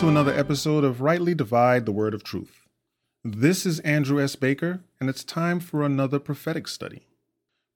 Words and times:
To 0.00 0.08
another 0.08 0.32
episode 0.32 0.82
of 0.82 1.02
Rightly 1.02 1.34
Divide 1.34 1.84
the 1.84 1.92
Word 1.92 2.14
of 2.14 2.24
Truth. 2.24 2.66
This 3.22 3.66
is 3.66 3.80
Andrew 3.80 4.18
S. 4.18 4.34
Baker, 4.34 4.80
and 4.98 5.10
it's 5.10 5.22
time 5.22 5.60
for 5.60 5.82
another 5.82 6.18
prophetic 6.18 6.68
study. 6.68 7.06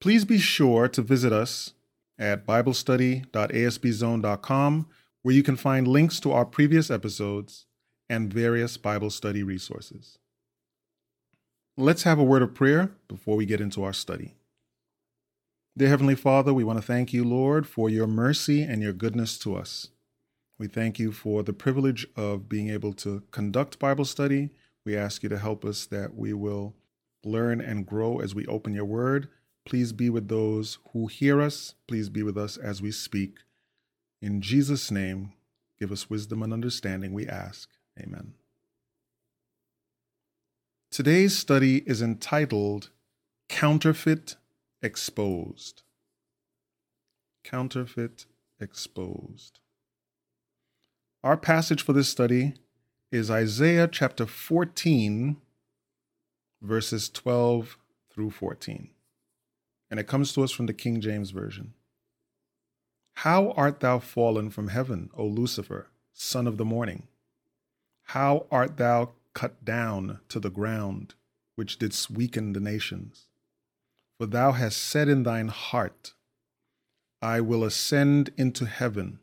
Please 0.00 0.24
be 0.24 0.38
sure 0.38 0.88
to 0.88 1.02
visit 1.02 1.34
us 1.34 1.74
at 2.18 2.46
BibleStudy.asbzone.com, 2.46 4.88
where 5.20 5.34
you 5.34 5.42
can 5.42 5.56
find 5.56 5.86
links 5.86 6.18
to 6.20 6.32
our 6.32 6.46
previous 6.46 6.90
episodes 6.90 7.66
and 8.08 8.32
various 8.32 8.78
Bible 8.78 9.10
study 9.10 9.42
resources. 9.42 10.16
Let's 11.76 12.04
have 12.04 12.18
a 12.18 12.24
word 12.24 12.40
of 12.40 12.54
prayer 12.54 12.92
before 13.06 13.36
we 13.36 13.44
get 13.44 13.60
into 13.60 13.84
our 13.84 13.92
study. 13.92 14.32
Dear 15.76 15.90
Heavenly 15.90 16.14
Father, 16.14 16.54
we 16.54 16.64
want 16.64 16.78
to 16.78 16.86
thank 16.86 17.12
you, 17.12 17.22
Lord, 17.22 17.66
for 17.66 17.90
your 17.90 18.06
mercy 18.06 18.62
and 18.62 18.82
your 18.82 18.94
goodness 18.94 19.36
to 19.40 19.56
us. 19.56 19.88
We 20.58 20.68
thank 20.68 20.98
you 20.98 21.10
for 21.10 21.42
the 21.42 21.52
privilege 21.52 22.06
of 22.16 22.48
being 22.48 22.70
able 22.70 22.92
to 22.94 23.22
conduct 23.32 23.78
Bible 23.78 24.04
study. 24.04 24.50
We 24.84 24.96
ask 24.96 25.22
you 25.22 25.28
to 25.30 25.38
help 25.38 25.64
us 25.64 25.86
that 25.86 26.14
we 26.14 26.32
will 26.32 26.74
learn 27.24 27.60
and 27.60 27.86
grow 27.86 28.20
as 28.20 28.34
we 28.34 28.46
open 28.46 28.74
your 28.74 28.84
word. 28.84 29.28
Please 29.64 29.92
be 29.92 30.10
with 30.10 30.28
those 30.28 30.78
who 30.92 31.06
hear 31.06 31.40
us. 31.40 31.74
Please 31.88 32.08
be 32.08 32.22
with 32.22 32.36
us 32.36 32.56
as 32.56 32.80
we 32.82 32.92
speak. 32.92 33.38
In 34.22 34.40
Jesus' 34.40 34.90
name, 34.90 35.32
give 35.78 35.90
us 35.90 36.08
wisdom 36.08 36.42
and 36.42 36.52
understanding, 36.52 37.12
we 37.12 37.26
ask. 37.26 37.70
Amen. 38.00 38.34
Today's 40.90 41.36
study 41.36 41.78
is 41.86 42.00
entitled 42.00 42.90
Counterfeit 43.48 44.36
exposed. 44.82 45.82
Counterfeit 47.42 48.26
exposed. 48.60 49.58
Our 51.24 51.38
passage 51.38 51.82
for 51.82 51.94
this 51.94 52.10
study 52.10 52.52
is 53.10 53.30
Isaiah 53.30 53.88
chapter 53.88 54.26
14, 54.26 55.38
verses 56.60 57.08
12 57.08 57.78
through 58.10 58.30
14. 58.30 58.90
And 59.90 59.98
it 59.98 60.06
comes 60.06 60.34
to 60.34 60.44
us 60.44 60.50
from 60.50 60.66
the 60.66 60.74
King 60.74 61.00
James 61.00 61.30
Version. 61.30 61.72
How 63.14 63.52
art 63.52 63.80
thou 63.80 64.00
fallen 64.00 64.50
from 64.50 64.68
heaven, 64.68 65.08
O 65.16 65.24
Lucifer, 65.24 65.86
son 66.12 66.46
of 66.46 66.58
the 66.58 66.64
morning? 66.66 67.04
How 68.08 68.44
art 68.50 68.76
thou 68.76 69.12
cut 69.32 69.64
down 69.64 70.20
to 70.28 70.38
the 70.38 70.50
ground, 70.50 71.14
which 71.54 71.78
didst 71.78 72.10
weaken 72.10 72.52
the 72.52 72.60
nations? 72.60 73.28
For 74.18 74.26
thou 74.26 74.52
hast 74.52 74.76
said 74.76 75.08
in 75.08 75.22
thine 75.22 75.48
heart, 75.48 76.12
I 77.22 77.40
will 77.40 77.64
ascend 77.64 78.30
into 78.36 78.66
heaven. 78.66 79.20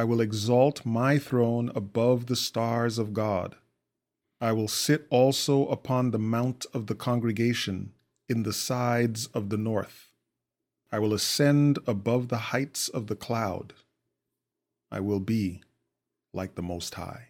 I 0.00 0.04
will 0.04 0.22
exalt 0.22 0.86
my 0.86 1.18
throne 1.18 1.70
above 1.74 2.24
the 2.24 2.34
stars 2.34 2.96
of 2.96 3.12
God. 3.12 3.56
I 4.40 4.50
will 4.52 4.66
sit 4.66 5.06
also 5.10 5.66
upon 5.66 6.10
the 6.10 6.18
mount 6.18 6.64
of 6.72 6.86
the 6.86 6.94
congregation 6.94 7.92
in 8.26 8.42
the 8.42 8.54
sides 8.54 9.26
of 9.34 9.50
the 9.50 9.58
north. 9.58 10.08
I 10.90 11.00
will 11.00 11.12
ascend 11.12 11.80
above 11.86 12.28
the 12.28 12.44
heights 12.48 12.88
of 12.88 13.08
the 13.08 13.14
cloud. 13.14 13.74
I 14.90 15.00
will 15.00 15.20
be 15.20 15.60
like 16.32 16.54
the 16.54 16.62
Most 16.62 16.94
High. 16.94 17.26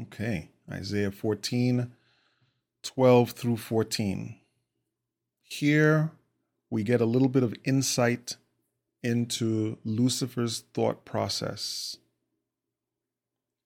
Okay, 0.00 0.48
Isaiah 0.72 1.10
14 1.10 1.92
12 2.82 3.30
through 3.32 3.58
14. 3.58 4.34
Here 5.42 6.12
we 6.70 6.82
get 6.82 7.02
a 7.02 7.12
little 7.12 7.28
bit 7.28 7.42
of 7.42 7.54
insight 7.64 8.38
into 9.02 9.78
Lucifer's 9.84 10.64
thought 10.74 11.04
process, 11.04 11.96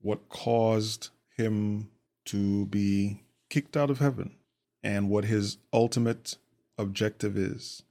what 0.00 0.28
caused 0.28 1.08
him 1.36 1.90
to 2.26 2.66
be 2.66 3.22
kicked 3.48 3.76
out 3.76 3.90
of 3.90 3.98
heaven, 3.98 4.36
and 4.82 5.08
what 5.08 5.24
his 5.24 5.58
ultimate 5.72 6.36
objective 6.78 7.36
is. 7.36 7.82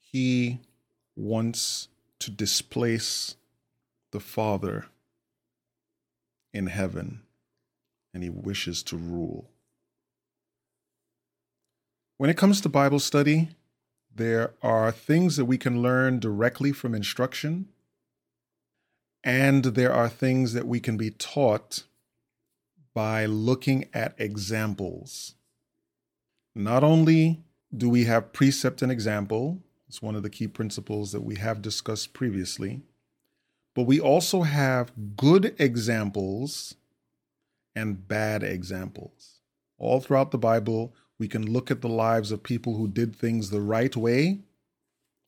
He 0.00 0.60
wants 1.16 1.88
to 2.20 2.30
displace 2.30 3.36
the 4.10 4.20
Father 4.20 4.86
in 6.52 6.66
heaven, 6.66 7.22
and 8.14 8.22
he 8.22 8.30
wishes 8.30 8.82
to 8.84 8.96
rule. 8.96 9.50
When 12.16 12.30
it 12.30 12.36
comes 12.36 12.60
to 12.60 12.68
Bible 12.68 12.98
study, 12.98 13.50
there 14.18 14.52
are 14.62 14.92
things 14.92 15.36
that 15.36 15.46
we 15.46 15.56
can 15.56 15.80
learn 15.80 16.20
directly 16.20 16.72
from 16.72 16.94
instruction, 16.94 17.68
and 19.24 19.64
there 19.64 19.92
are 19.92 20.08
things 20.08 20.52
that 20.52 20.66
we 20.66 20.80
can 20.80 20.96
be 20.96 21.10
taught 21.10 21.84
by 22.94 23.24
looking 23.24 23.86
at 23.94 24.14
examples. 24.18 25.34
Not 26.54 26.84
only 26.84 27.42
do 27.76 27.88
we 27.88 28.04
have 28.04 28.32
precept 28.32 28.82
and 28.82 28.92
example, 28.92 29.60
it's 29.88 30.02
one 30.02 30.16
of 30.16 30.22
the 30.22 30.30
key 30.30 30.48
principles 30.48 31.12
that 31.12 31.22
we 31.22 31.36
have 31.36 31.62
discussed 31.62 32.12
previously, 32.12 32.82
but 33.74 33.84
we 33.84 34.00
also 34.00 34.42
have 34.42 34.92
good 35.16 35.54
examples 35.58 36.74
and 37.76 38.08
bad 38.08 38.42
examples. 38.42 39.40
All 39.78 40.00
throughout 40.00 40.32
the 40.32 40.38
Bible, 40.38 40.92
we 41.18 41.28
can 41.28 41.52
look 41.52 41.70
at 41.70 41.80
the 41.80 41.88
lives 41.88 42.30
of 42.30 42.42
people 42.42 42.76
who 42.76 42.88
did 42.88 43.16
things 43.16 43.50
the 43.50 43.60
right 43.60 43.94
way 43.96 44.40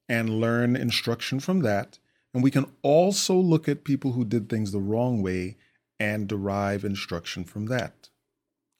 and 0.08 0.40
learn 0.40 0.76
instruction 0.76 1.40
from 1.40 1.60
that. 1.60 1.98
And 2.32 2.42
we 2.42 2.50
can 2.50 2.66
also 2.82 3.34
look 3.34 3.68
at 3.68 3.84
people 3.84 4.12
who 4.12 4.24
did 4.24 4.48
things 4.48 4.70
the 4.70 4.80
wrong 4.80 5.22
way 5.22 5.56
and 5.98 6.28
derive 6.28 6.84
instruction 6.84 7.44
from 7.44 7.66
that. 7.66 8.08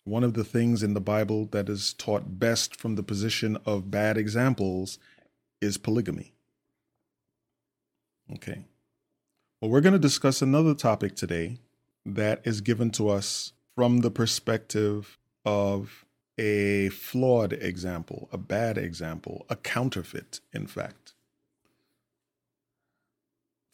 One 0.04 0.24
of 0.24 0.34
the 0.34 0.44
things 0.44 0.82
in 0.82 0.94
the 0.94 1.00
Bible 1.00 1.46
that 1.52 1.68
is 1.68 1.92
taught 1.92 2.38
best 2.38 2.74
from 2.74 2.94
the 2.94 3.02
position 3.02 3.58
of 3.66 3.90
bad 3.90 4.16
examples 4.16 4.98
is 5.60 5.76
polygamy. 5.78 6.32
Okay. 8.32 8.64
Well, 9.60 9.70
we're 9.70 9.82
going 9.82 9.92
to 9.92 9.98
discuss 9.98 10.40
another 10.40 10.74
topic 10.74 11.16
today 11.16 11.58
that 12.06 12.40
is 12.44 12.60
given 12.60 12.90
to 12.92 13.08
us 13.08 13.52
from 13.74 13.98
the 13.98 14.10
perspective 14.10 15.18
of 15.44 16.06
a 16.40 16.88
flawed 16.88 17.52
example, 17.52 18.26
a 18.32 18.38
bad 18.38 18.78
example, 18.78 19.44
a 19.50 19.56
counterfeit, 19.56 20.40
in 20.54 20.66
fact. 20.66 21.12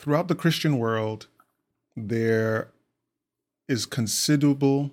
Throughout 0.00 0.26
the 0.26 0.34
Christian 0.34 0.76
world, 0.78 1.28
there 1.96 2.72
is 3.68 3.86
considerable 3.86 4.90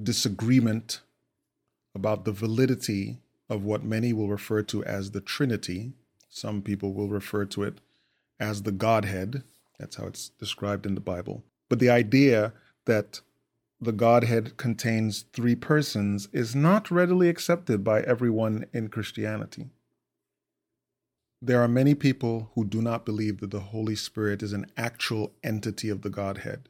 disagreement 0.00 1.00
about 1.94 2.26
the 2.26 2.32
validity 2.32 3.16
of 3.48 3.64
what 3.64 3.82
many 3.82 4.12
will 4.12 4.28
refer 4.28 4.62
to 4.64 4.84
as 4.84 5.12
the 5.12 5.20
Trinity. 5.22 5.92
Some 6.28 6.60
people 6.60 6.92
will 6.92 7.08
refer 7.08 7.46
to 7.46 7.62
it 7.62 7.80
as 8.38 8.62
the 8.62 8.72
Godhead. 8.72 9.44
That's 9.78 9.96
how 9.96 10.06
it's 10.06 10.28
described 10.28 10.84
in 10.84 10.94
the 10.94 11.00
Bible. 11.00 11.42
But 11.70 11.78
the 11.78 11.90
idea 11.90 12.52
that 12.84 13.22
the 13.80 13.92
Godhead 13.92 14.58
contains 14.58 15.24
three 15.32 15.54
persons 15.54 16.28
is 16.32 16.54
not 16.54 16.90
readily 16.90 17.28
accepted 17.30 17.82
by 17.82 18.02
everyone 18.02 18.66
in 18.74 18.88
Christianity. 18.88 19.70
There 21.40 21.62
are 21.62 21.68
many 21.68 21.94
people 21.94 22.50
who 22.54 22.66
do 22.66 22.82
not 22.82 23.06
believe 23.06 23.40
that 23.40 23.50
the 23.50 23.60
Holy 23.60 23.96
Spirit 23.96 24.42
is 24.42 24.52
an 24.52 24.66
actual 24.76 25.32
entity 25.42 25.88
of 25.88 26.02
the 26.02 26.10
Godhead. 26.10 26.68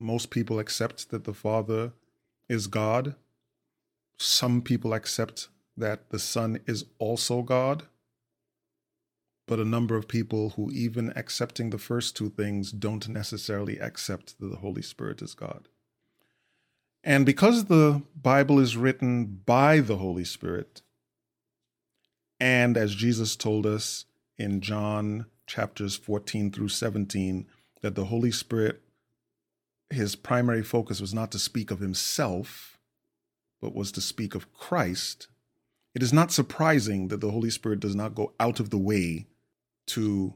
Most 0.00 0.30
people 0.30 0.58
accept 0.58 1.10
that 1.10 1.22
the 1.22 1.34
Father 1.34 1.92
is 2.48 2.66
God. 2.66 3.14
Some 4.18 4.60
people 4.60 4.92
accept 4.92 5.48
that 5.76 6.10
the 6.10 6.18
Son 6.18 6.58
is 6.66 6.86
also 6.98 7.42
God 7.42 7.84
but 9.46 9.60
a 9.60 9.64
number 9.64 9.96
of 9.96 10.08
people 10.08 10.50
who, 10.50 10.70
even 10.72 11.12
accepting 11.16 11.70
the 11.70 11.78
first 11.78 12.16
two 12.16 12.30
things, 12.30 12.72
don't 12.72 13.08
necessarily 13.08 13.78
accept 13.78 14.38
that 14.40 14.48
the 14.48 14.56
Holy 14.56 14.82
Spirit 14.82 15.20
is 15.20 15.34
God. 15.34 15.68
And 17.02 17.26
because 17.26 17.66
the 17.66 18.02
Bible 18.20 18.58
is 18.58 18.76
written 18.76 19.42
by 19.44 19.80
the 19.80 19.98
Holy 19.98 20.24
Spirit, 20.24 20.80
and 22.40 22.76
as 22.76 22.94
Jesus 22.94 23.36
told 23.36 23.66
us, 23.66 24.06
in 24.38 24.60
John 24.60 25.26
chapters 25.46 25.96
14 25.96 26.50
through 26.50 26.68
17 26.68 27.46
that 27.82 27.94
the 27.94 28.06
Holy 28.06 28.30
Spirit, 28.30 28.82
his 29.90 30.16
primary 30.16 30.62
focus 30.62 31.00
was 31.00 31.14
not 31.14 31.30
to 31.32 31.38
speak 31.38 31.70
of 31.70 31.80
himself, 31.80 32.78
but 33.60 33.74
was 33.74 33.92
to 33.92 34.00
speak 34.00 34.34
of 34.34 34.52
Christ, 34.52 35.28
it 35.94 36.02
is 36.02 36.12
not 36.12 36.32
surprising 36.32 37.08
that 37.08 37.20
the 37.20 37.30
Holy 37.30 37.50
Spirit 37.50 37.80
does 37.80 37.94
not 37.94 38.14
go 38.14 38.32
out 38.40 38.58
of 38.58 38.70
the 38.70 38.78
way 38.78 39.26
to 39.86 40.34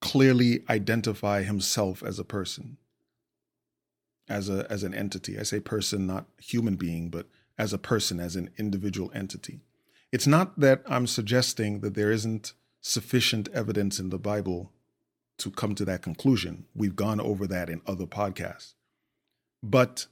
clearly 0.00 0.64
identify 0.68 1.42
himself 1.42 2.02
as 2.02 2.18
a 2.18 2.24
person, 2.24 2.76
as 4.28 4.48
a 4.48 4.66
as 4.70 4.82
an 4.82 4.94
entity. 4.94 5.38
I 5.38 5.42
say 5.42 5.60
person, 5.60 6.06
not 6.06 6.26
human 6.38 6.76
being, 6.76 7.10
but 7.10 7.26
as 7.58 7.72
a 7.72 7.78
person, 7.78 8.20
as 8.20 8.36
an 8.36 8.50
individual 8.58 9.10
entity. 9.14 9.60
It's 10.12 10.26
not 10.26 10.60
that 10.60 10.82
I'm 10.86 11.06
suggesting 11.06 11.80
that 11.80 11.94
there 11.94 12.12
isn't 12.12 12.52
sufficient 12.80 13.48
evidence 13.52 13.98
in 13.98 14.10
the 14.10 14.18
Bible 14.18 14.72
to 15.38 15.50
come 15.50 15.74
to 15.74 15.84
that 15.84 16.02
conclusion. 16.02 16.66
We've 16.74 16.96
gone 16.96 17.20
over 17.20 17.46
that 17.48 17.68
in 17.68 17.82
other 17.86 18.06
podcasts. 18.06 18.74
But 19.62 20.06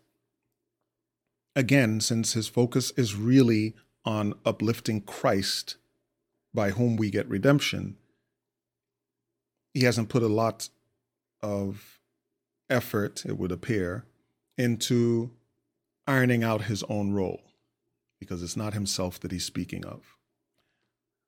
again, 1.54 2.00
since 2.00 2.32
his 2.32 2.48
focus 2.48 2.90
is 2.96 3.14
really 3.14 3.74
on 4.04 4.34
uplifting 4.44 5.00
Christ 5.00 5.76
by 6.52 6.70
whom 6.70 6.96
we 6.96 7.10
get 7.10 7.28
redemption, 7.28 7.96
he 9.74 9.84
hasn't 9.84 10.08
put 10.08 10.22
a 10.22 10.28
lot 10.28 10.68
of 11.42 12.00
effort, 12.70 13.26
it 13.26 13.36
would 13.36 13.52
appear, 13.52 14.06
into 14.56 15.30
ironing 16.06 16.44
out 16.44 16.62
his 16.62 16.82
own 16.84 17.12
role 17.12 17.40
because 18.20 18.42
it's 18.42 18.56
not 18.56 18.72
himself 18.72 19.20
that 19.20 19.32
he's 19.32 19.44
speaking 19.44 19.84
of. 19.84 20.16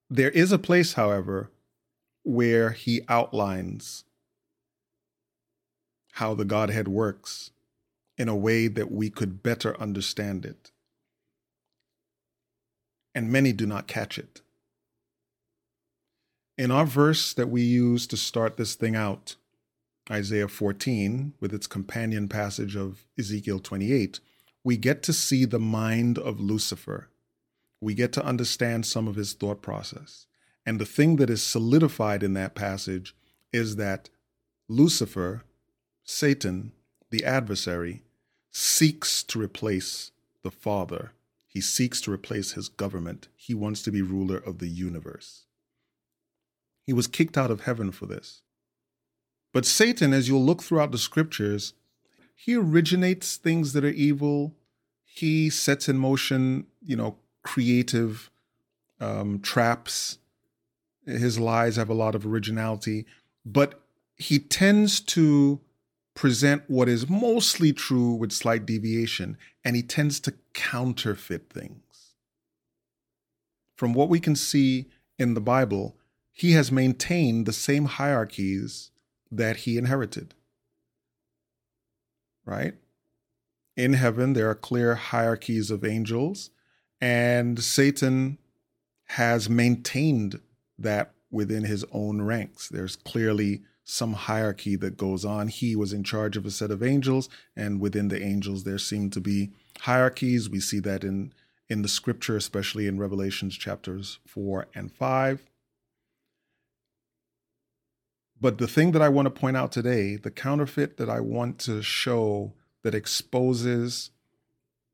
There 0.08 0.30
is 0.30 0.52
a 0.52 0.58
place, 0.58 0.94
however, 0.94 1.50
where 2.22 2.70
he 2.70 3.02
outlines 3.08 4.04
how 6.12 6.34
the 6.34 6.44
Godhead 6.44 6.88
works 6.88 7.50
in 8.16 8.28
a 8.28 8.36
way 8.36 8.68
that 8.68 8.90
we 8.90 9.10
could 9.10 9.42
better 9.42 9.78
understand 9.80 10.46
it. 10.46 10.70
And 13.14 13.30
many 13.30 13.52
do 13.52 13.66
not 13.66 13.86
catch 13.86 14.18
it. 14.18 14.40
In 16.58 16.70
our 16.70 16.86
verse 16.86 17.34
that 17.34 17.50
we 17.50 17.60
use 17.60 18.06
to 18.06 18.16
start 18.16 18.56
this 18.56 18.76
thing 18.76 18.96
out, 18.96 19.36
Isaiah 20.10 20.48
14, 20.48 21.34
with 21.38 21.52
its 21.52 21.66
companion 21.66 22.28
passage 22.28 22.74
of 22.76 23.04
Ezekiel 23.18 23.58
28, 23.58 24.20
we 24.64 24.78
get 24.78 25.02
to 25.02 25.12
see 25.12 25.44
the 25.44 25.58
mind 25.58 26.16
of 26.16 26.40
Lucifer. 26.40 27.08
We 27.78 27.92
get 27.92 28.10
to 28.14 28.24
understand 28.24 28.86
some 28.86 29.06
of 29.06 29.16
his 29.16 29.34
thought 29.34 29.60
process. 29.60 30.26
And 30.64 30.80
the 30.80 30.86
thing 30.86 31.16
that 31.16 31.28
is 31.28 31.42
solidified 31.42 32.22
in 32.22 32.32
that 32.34 32.54
passage 32.54 33.14
is 33.52 33.76
that 33.76 34.08
Lucifer, 34.66 35.44
Satan, 36.04 36.72
the 37.10 37.24
adversary, 37.24 38.02
seeks 38.50 39.22
to 39.24 39.40
replace 39.40 40.10
the 40.42 40.50
Father. 40.50 41.12
He 41.46 41.60
seeks 41.60 42.00
to 42.02 42.12
replace 42.12 42.52
his 42.52 42.68
government. 42.68 43.28
He 43.36 43.52
wants 43.52 43.82
to 43.82 43.90
be 43.90 44.00
ruler 44.00 44.38
of 44.38 44.58
the 44.58 44.68
universe. 44.68 45.45
He 46.86 46.92
was 46.92 47.08
kicked 47.08 47.36
out 47.36 47.50
of 47.50 47.62
heaven 47.62 47.90
for 47.90 48.06
this. 48.06 48.42
But 49.52 49.66
Satan, 49.66 50.12
as 50.12 50.28
you'll 50.28 50.44
look 50.44 50.62
throughout 50.62 50.92
the 50.92 50.98
scriptures, 50.98 51.74
he 52.34 52.54
originates 52.54 53.36
things 53.36 53.72
that 53.72 53.84
are 53.84 53.88
evil. 53.88 54.54
He 55.04 55.50
sets 55.50 55.88
in 55.88 55.98
motion, 55.98 56.66
you 56.80 56.94
know, 56.94 57.16
creative 57.42 58.30
um, 59.00 59.40
traps. 59.40 60.18
His 61.04 61.38
lies 61.40 61.76
have 61.76 61.88
a 61.88 61.94
lot 61.94 62.14
of 62.14 62.24
originality, 62.24 63.04
but 63.44 63.82
he 64.16 64.38
tends 64.38 65.00
to 65.00 65.60
present 66.14 66.62
what 66.68 66.88
is 66.88 67.08
mostly 67.08 67.72
true 67.72 68.12
with 68.14 68.32
slight 68.32 68.64
deviation, 68.64 69.36
and 69.64 69.76
he 69.76 69.82
tends 69.82 70.20
to 70.20 70.34
counterfeit 70.54 71.50
things. 71.50 72.14
From 73.76 73.92
what 73.92 74.08
we 74.08 74.20
can 74.20 74.34
see 74.34 74.86
in 75.18 75.34
the 75.34 75.40
Bible, 75.40 75.96
he 76.36 76.52
has 76.52 76.70
maintained 76.70 77.46
the 77.46 77.52
same 77.52 77.86
hierarchies 77.86 78.90
that 79.32 79.56
he 79.56 79.78
inherited. 79.78 80.34
Right? 82.44 82.74
In 83.74 83.94
heaven, 83.94 84.34
there 84.34 84.50
are 84.50 84.54
clear 84.54 84.96
hierarchies 84.96 85.70
of 85.70 85.82
angels, 85.82 86.50
and 87.00 87.58
Satan 87.62 88.36
has 89.06 89.48
maintained 89.48 90.40
that 90.78 91.14
within 91.30 91.64
his 91.64 91.86
own 91.90 92.20
ranks. 92.20 92.68
There's 92.68 92.96
clearly 92.96 93.62
some 93.82 94.12
hierarchy 94.12 94.76
that 94.76 94.98
goes 94.98 95.24
on. 95.24 95.48
He 95.48 95.74
was 95.74 95.94
in 95.94 96.04
charge 96.04 96.36
of 96.36 96.44
a 96.44 96.50
set 96.50 96.70
of 96.70 96.82
angels, 96.82 97.30
and 97.56 97.80
within 97.80 98.08
the 98.08 98.22
angels, 98.22 98.64
there 98.64 98.76
seem 98.76 99.08
to 99.10 99.22
be 99.22 99.52
hierarchies. 99.80 100.50
We 100.50 100.60
see 100.60 100.80
that 100.80 101.02
in, 101.02 101.32
in 101.70 101.80
the 101.80 101.88
scripture, 101.88 102.36
especially 102.36 102.86
in 102.86 102.98
Revelations 102.98 103.56
chapters 103.56 104.18
4 104.26 104.66
and 104.74 104.92
5. 104.92 105.42
But 108.40 108.58
the 108.58 108.68
thing 108.68 108.92
that 108.92 109.02
I 109.02 109.08
want 109.08 109.26
to 109.26 109.30
point 109.30 109.56
out 109.56 109.72
today, 109.72 110.16
the 110.16 110.30
counterfeit 110.30 110.98
that 110.98 111.08
I 111.08 111.20
want 111.20 111.58
to 111.60 111.82
show 111.82 112.52
that 112.82 112.94
exposes 112.94 114.10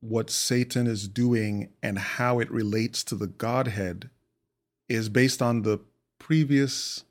what 0.01 0.31
Satan 0.31 0.87
is 0.87 1.09
doing 1.09 1.71
and 1.83 1.99
how 1.99 2.41
it 2.41 2.51
relates 2.51 3.05
to 3.05 3.15
the 3.15 3.27
Godhead 3.27 4.11
is 4.89 5.09
based 5.09 5.41
on 5.41 5.63
the 5.63 5.81
previous 6.19 7.05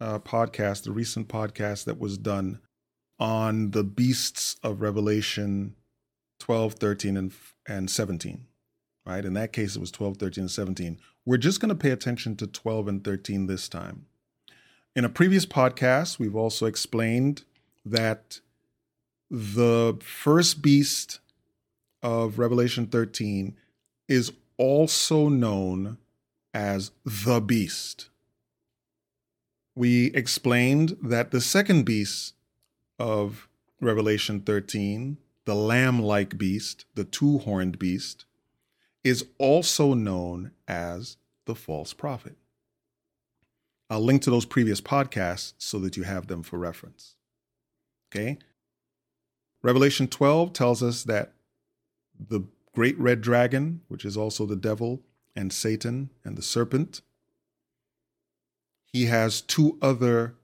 uh, 0.00 0.18
podcast, 0.18 0.84
the 0.84 0.92
recent 0.92 1.28
podcast 1.28 1.84
that 1.84 1.98
was 1.98 2.18
done 2.18 2.60
on 3.18 3.70
the 3.70 3.84
beasts 3.84 4.56
of 4.62 4.80
Revelation 4.80 5.74
12, 6.40 6.74
13, 6.74 7.16
and, 7.16 7.32
and 7.66 7.90
17. 7.90 8.46
Right? 9.06 9.24
In 9.24 9.34
that 9.34 9.52
case, 9.52 9.76
it 9.76 9.80
was 9.80 9.90
12, 9.90 10.16
13, 10.16 10.42
and 10.42 10.50
17. 10.50 10.98
We're 11.24 11.36
just 11.36 11.60
going 11.60 11.68
to 11.68 11.74
pay 11.74 11.90
attention 11.90 12.36
to 12.36 12.46
12 12.46 12.88
and 12.88 13.04
13 13.04 13.46
this 13.46 13.68
time. 13.68 14.06
In 14.96 15.04
a 15.04 15.08
previous 15.08 15.44
podcast, 15.44 16.20
we've 16.20 16.36
also 16.36 16.66
explained 16.66 17.42
that 17.84 18.38
the 19.28 19.98
first 20.00 20.62
beast 20.62 21.18
of 22.00 22.38
Revelation 22.38 22.86
13 22.86 23.56
is 24.06 24.32
also 24.56 25.28
known 25.28 25.98
as 26.52 26.92
the 27.04 27.40
beast. 27.40 28.08
We 29.74 30.12
explained 30.14 30.96
that 31.02 31.32
the 31.32 31.40
second 31.40 31.82
beast 31.82 32.34
of 32.96 33.48
Revelation 33.80 34.42
13, 34.42 35.16
the 35.44 35.56
lamb 35.56 36.00
like 36.00 36.38
beast, 36.38 36.84
the 36.94 37.04
two 37.04 37.38
horned 37.38 37.80
beast, 37.80 38.26
is 39.02 39.26
also 39.38 39.92
known 39.92 40.52
as 40.68 41.16
the 41.46 41.56
false 41.56 41.92
prophet. 41.92 42.36
I'll 43.90 44.00
link 44.00 44.22
to 44.22 44.30
those 44.30 44.46
previous 44.46 44.80
podcasts 44.80 45.54
so 45.58 45.78
that 45.80 45.96
you 45.96 46.04
have 46.04 46.26
them 46.26 46.42
for 46.42 46.58
reference. 46.58 47.16
Okay? 48.10 48.38
Revelation 49.62 50.08
12 50.08 50.52
tells 50.52 50.82
us 50.82 51.04
that 51.04 51.32
the 52.18 52.42
great 52.74 52.98
red 52.98 53.20
dragon, 53.20 53.80
which 53.88 54.04
is 54.04 54.16
also 54.16 54.46
the 54.46 54.56
devil 54.56 55.02
and 55.36 55.52
Satan 55.52 56.10
and 56.24 56.36
the 56.36 56.42
serpent, 56.42 57.02
he 58.92 59.06
has 59.06 59.40
two 59.40 59.76
other 59.82 60.36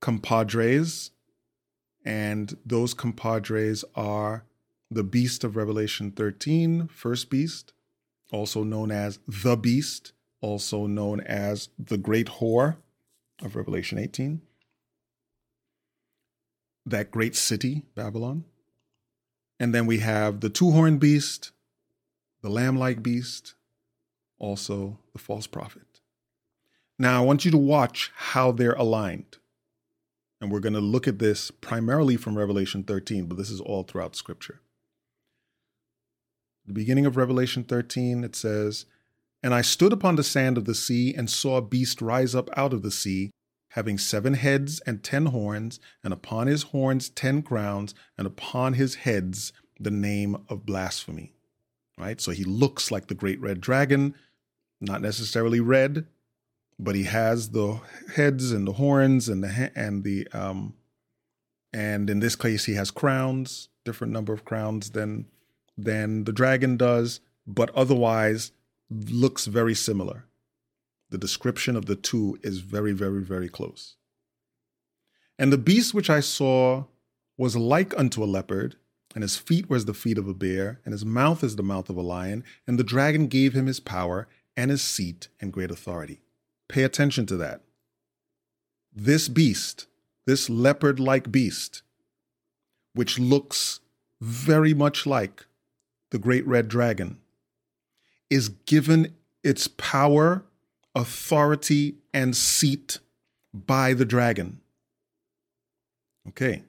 compadres, 0.00 1.10
and 2.04 2.56
those 2.64 2.94
compadres 2.94 3.84
are 3.94 4.46
the 4.90 5.04
beast 5.04 5.44
of 5.44 5.56
Revelation 5.56 6.10
13, 6.10 6.88
first 6.88 7.28
beast, 7.28 7.72
also 8.32 8.64
known 8.64 8.90
as 8.90 9.18
the 9.28 9.56
beast, 9.56 10.12
also 10.40 10.86
known 10.86 11.20
as 11.20 11.68
the 11.78 11.98
great 11.98 12.26
whore 12.26 12.76
of 13.42 13.56
Revelation 13.56 13.98
18. 13.98 14.40
That 16.86 17.10
great 17.10 17.36
city, 17.36 17.82
Babylon. 17.94 18.44
And 19.58 19.74
then 19.74 19.86
we 19.86 19.98
have 19.98 20.40
the 20.40 20.48
two 20.48 20.70
horned 20.70 21.00
beast, 21.00 21.50
the 22.42 22.48
lamb 22.48 22.78
like 22.78 23.02
beast, 23.02 23.54
also 24.38 24.98
the 25.12 25.18
false 25.18 25.46
prophet. 25.46 25.82
Now, 26.98 27.22
I 27.22 27.24
want 27.24 27.44
you 27.44 27.50
to 27.50 27.58
watch 27.58 28.10
how 28.14 28.52
they're 28.52 28.72
aligned. 28.72 29.38
And 30.40 30.50
we're 30.50 30.60
going 30.60 30.74
to 30.74 30.80
look 30.80 31.06
at 31.06 31.18
this 31.18 31.50
primarily 31.50 32.16
from 32.16 32.36
Revelation 32.36 32.82
13, 32.82 33.26
but 33.26 33.36
this 33.36 33.50
is 33.50 33.60
all 33.60 33.82
throughout 33.82 34.16
Scripture. 34.16 34.60
The 36.66 36.72
beginning 36.72 37.04
of 37.04 37.16
Revelation 37.16 37.64
13, 37.64 38.24
it 38.24 38.34
says, 38.34 38.86
and 39.42 39.54
I 39.54 39.62
stood 39.62 39.92
upon 39.92 40.16
the 40.16 40.22
sand 40.22 40.58
of 40.58 40.64
the 40.64 40.74
sea 40.74 41.14
and 41.14 41.30
saw 41.30 41.56
a 41.56 41.62
beast 41.62 42.02
rise 42.02 42.34
up 42.34 42.50
out 42.56 42.72
of 42.72 42.82
the 42.82 42.90
sea, 42.90 43.30
having 43.70 43.98
seven 43.98 44.34
heads 44.34 44.80
and 44.80 45.02
ten 45.02 45.26
horns, 45.26 45.80
and 46.04 46.12
upon 46.12 46.46
his 46.46 46.64
horns 46.64 47.08
ten 47.08 47.42
crowns, 47.42 47.94
and 48.18 48.26
upon 48.26 48.74
his 48.74 48.96
heads 48.96 49.52
the 49.78 49.90
name 49.90 50.36
of 50.48 50.66
blasphemy. 50.66 51.32
Right? 51.96 52.20
So 52.20 52.32
he 52.32 52.44
looks 52.44 52.90
like 52.90 53.06
the 53.06 53.14
great 53.14 53.40
red 53.40 53.60
dragon, 53.60 54.14
not 54.80 55.02
necessarily 55.02 55.60
red, 55.60 56.06
but 56.78 56.94
he 56.94 57.04
has 57.04 57.50
the 57.50 57.80
heads 58.14 58.52
and 58.52 58.66
the 58.66 58.72
horns 58.72 59.28
and 59.28 59.44
the 59.44 59.70
and 59.74 60.02
the 60.02 60.26
um 60.32 60.74
and 61.72 62.10
in 62.10 62.20
this 62.20 62.36
case 62.36 62.64
he 62.64 62.74
has 62.74 62.90
crowns, 62.90 63.68
different 63.84 64.12
number 64.12 64.32
of 64.32 64.44
crowns 64.44 64.90
than 64.90 65.26
than 65.76 66.24
the 66.24 66.32
dragon 66.32 66.76
does, 66.76 67.20
but 67.46 67.70
otherwise 67.74 68.52
looks 68.90 69.46
very 69.46 69.74
similar. 69.74 70.26
The 71.10 71.18
description 71.18 71.76
of 71.76 71.86
the 71.86 71.96
two 71.96 72.38
is 72.42 72.58
very, 72.58 72.92
very, 72.92 73.22
very 73.22 73.48
close. 73.48 73.96
And 75.38 75.52
the 75.52 75.58
beast 75.58 75.94
which 75.94 76.10
I 76.10 76.20
saw 76.20 76.84
was 77.38 77.56
like 77.56 77.98
unto 77.98 78.22
a 78.22 78.26
leopard, 78.26 78.76
and 79.14 79.22
his 79.22 79.36
feet 79.36 79.68
were 79.68 79.76
as 79.76 79.86
the 79.86 79.94
feet 79.94 80.18
of 80.18 80.28
a 80.28 80.34
bear, 80.34 80.80
and 80.84 80.92
his 80.92 81.04
mouth 81.04 81.42
as 81.42 81.56
the 81.56 81.62
mouth 81.62 81.88
of 81.88 81.96
a 81.96 82.02
lion, 82.02 82.44
and 82.66 82.78
the 82.78 82.84
dragon 82.84 83.26
gave 83.26 83.54
him 83.54 83.66
his 83.66 83.80
power 83.80 84.28
and 84.56 84.70
his 84.70 84.82
seat 84.82 85.28
and 85.40 85.52
great 85.52 85.70
authority. 85.70 86.20
Pay 86.68 86.82
attention 86.82 87.26
to 87.26 87.36
that. 87.38 87.62
This 88.92 89.28
beast, 89.28 89.86
this 90.26 90.50
leopard 90.50 91.00
like 91.00 91.32
beast, 91.32 91.82
which 92.92 93.18
looks 93.18 93.80
very 94.20 94.74
much 94.74 95.06
like 95.06 95.46
the 96.10 96.18
great 96.18 96.46
red 96.46 96.68
dragon, 96.68 97.18
is 98.30 98.48
given 98.48 99.14
its 99.42 99.68
power, 99.68 100.44
authority, 100.94 101.96
and 102.14 102.36
seat 102.36 102.98
by 103.52 103.92
the 103.92 104.04
dragon. 104.04 104.60
Okay. 106.28 106.62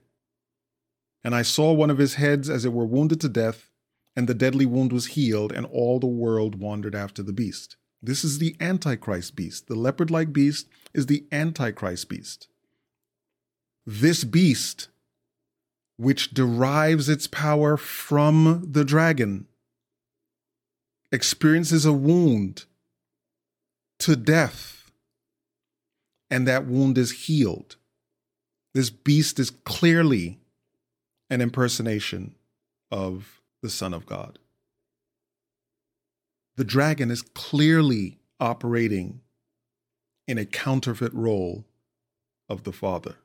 And 1.23 1.35
I 1.35 1.43
saw 1.43 1.71
one 1.71 1.91
of 1.91 1.99
his 1.99 2.15
heads 2.15 2.49
as 2.49 2.65
it 2.65 2.73
were 2.73 2.85
wounded 2.85 3.21
to 3.21 3.29
death, 3.29 3.69
and 4.15 4.27
the 4.27 4.33
deadly 4.33 4.65
wound 4.65 4.91
was 4.91 5.07
healed, 5.07 5.51
and 5.51 5.65
all 5.67 5.99
the 5.99 6.07
world 6.07 6.59
wandered 6.59 6.95
after 6.95 7.21
the 7.21 7.33
beast. 7.33 7.77
This 8.01 8.23
is 8.23 8.39
the 8.39 8.55
Antichrist 8.59 9.35
beast. 9.35 9.67
The 9.67 9.75
leopard 9.75 10.09
like 10.09 10.33
beast 10.33 10.67
is 10.93 11.05
the 11.05 11.25
Antichrist 11.31 12.09
beast. 12.09 12.47
This 13.85 14.23
beast, 14.23 14.89
which 15.97 16.33
derives 16.33 17.07
its 17.07 17.27
power 17.27 17.77
from 17.77 18.67
the 18.71 18.83
dragon, 18.83 19.47
experiences 21.11 21.85
a 21.85 21.93
wound 21.93 22.65
to 23.99 24.15
death, 24.15 24.91
and 26.29 26.47
that 26.47 26.65
wound 26.65 26.97
is 26.97 27.25
healed. 27.25 27.75
This 28.73 28.89
beast 28.89 29.39
is 29.39 29.49
clearly 29.49 30.39
an 31.29 31.41
impersonation 31.41 32.35
of 32.89 33.41
the 33.61 33.69
Son 33.69 33.93
of 33.93 34.05
God. 34.05 34.39
The 36.55 36.63
dragon 36.63 37.11
is 37.11 37.21
clearly 37.21 38.19
operating 38.39 39.21
in 40.27 40.37
a 40.37 40.45
counterfeit 40.45 41.13
role 41.13 41.65
of 42.49 42.63
the 42.63 42.71
Father. 42.71 43.15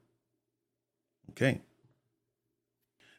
Okay. 1.30 1.60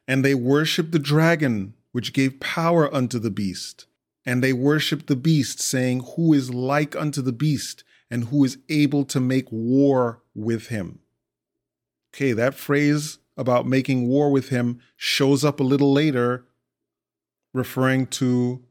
And 0.08 0.24
they 0.24 0.36
worship 0.36 0.92
the 0.92 1.00
dragon, 1.00 1.74
which 1.92 2.14
gave 2.14 2.40
power 2.40 2.94
unto 2.94 3.20
the 3.20 3.30
beast. 3.32 3.87
And 4.28 4.44
they 4.44 4.52
worship 4.52 5.08
the 5.08 5.16
beast, 5.16 5.62
saying, 5.62 6.04
Who 6.16 6.34
is 6.34 6.54
like 6.54 6.98
unto 6.98 7.22
the 7.22 7.32
beast, 7.32 7.86
and 8.12 8.26
who 8.26 8.44
is 8.44 8.58
able 8.68 9.06
to 9.06 9.22
make 9.22 9.50
war 9.50 10.22
with 10.36 10.68
him? 10.68 11.00
Okay, 12.14 12.34
that 12.34 12.54
phrase 12.54 13.20
about 13.38 13.66
making 13.66 14.10
war 14.10 14.30
with 14.30 14.50
him 14.50 14.82
shows 14.98 15.46
up 15.46 15.62
a 15.62 15.64
little 15.64 15.94
later, 15.94 16.46
referring 17.54 18.08
to 18.08 18.64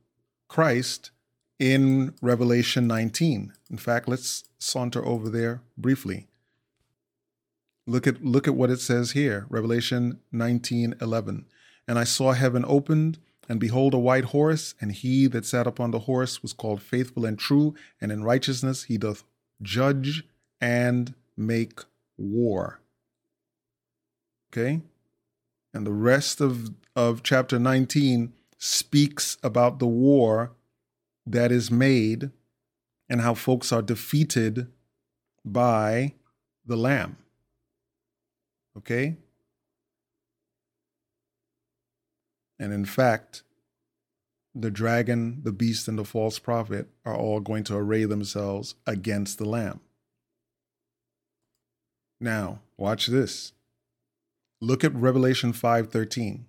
Christ 0.47 1.11
in 1.59 2.13
Revelation 2.21 2.87
19. 2.87 3.53
In 3.71 3.79
fact, 3.79 4.09
let's 4.09 4.45
saunter 4.59 5.05
over 5.07 5.31
there 5.31 5.63
briefly. 5.79 6.29
Look 7.87 8.07
at 8.07 8.23
look 8.23 8.47
at 8.47 8.57
what 8.57 8.71
it 8.71 8.81
says 8.81 9.13
here, 9.13 9.47
Revelation 9.49 10.19
19:11. 10.35 11.47
And 11.89 11.99
I 11.99 12.05
saw 12.05 12.33
heaven 12.33 12.65
opened, 12.67 13.19
and 13.49 13.61
behold 13.61 13.95
a 13.95 13.99
white 13.99 14.27
horse, 14.27 14.75
and 14.81 14.93
he 14.93 15.27
that 15.29 15.47
sat 15.47 15.67
upon 15.67 15.91
the 15.91 16.01
horse 16.01 16.43
was 16.43 16.53
called 16.53 16.83
faithful 16.83 17.25
and 17.25 17.39
true, 17.39 17.75
and 18.01 18.11
in 18.11 18.25
righteousness 18.25 18.85
he 18.85 18.99
doth 18.99 19.25
judge 19.63 20.25
and 20.61 21.15
make 21.37 21.81
war. 22.17 22.81
Okay? 24.51 24.83
And 25.75 25.87
the 25.87 25.93
rest 25.93 26.41
of, 26.41 26.71
of 26.95 27.23
chapter 27.23 27.59
19 27.59 28.33
speaks 28.59 29.37
about 29.43 29.79
the 29.79 29.87
war 29.87 30.53
that 31.27 31.53
is 31.53 31.71
made 31.71 32.31
and 33.09 33.21
how 33.21 33.35
folks 33.35 33.73
are 33.73 33.83
defeated 33.83 34.69
by 35.45 36.15
the 36.65 36.77
Lamb. 36.77 37.17
Okay? 38.77 39.17
And 42.59 42.73
in 42.73 42.85
fact, 42.85 43.43
the 44.55 44.71
dragon, 44.71 45.41
the 45.43 45.53
beast, 45.53 45.87
and 45.89 45.99
the 45.99 46.05
false 46.05 46.39
prophet 46.39 46.89
are 47.05 47.17
all 47.17 47.41
going 47.41 47.65
to 47.65 47.77
array 47.77 48.05
themselves 48.05 48.75
against 48.87 49.39
the 49.39 49.45
Lamb. 49.45 49.81
Now, 52.19 52.61
watch 52.79 53.07
this. 53.09 53.53
Look 54.61 54.83
at 54.83 54.95
Revelation 54.95 55.53
5:13. 55.53 56.47